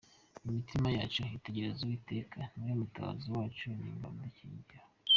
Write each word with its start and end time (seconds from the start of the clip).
Imitima 0.47 0.87
yacu 0.97 1.19
itegereza 1.37 1.79
Uwiteka, 1.83 2.39
Ni 2.53 2.61
we 2.65 2.73
mutabazi 2.79 3.27
wacu 3.35 3.65
n’ingabo 3.79 4.15
idukingira. 4.19 4.83